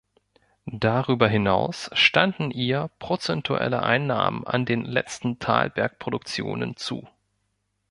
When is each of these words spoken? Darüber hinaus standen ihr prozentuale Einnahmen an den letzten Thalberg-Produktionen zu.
Darüber 0.65 1.27
hinaus 1.27 1.91
standen 1.93 2.49
ihr 2.49 2.89
prozentuale 2.97 3.83
Einnahmen 3.83 4.47
an 4.47 4.65
den 4.65 4.83
letzten 4.83 5.37
Thalberg-Produktionen 5.37 6.75
zu. 6.75 7.07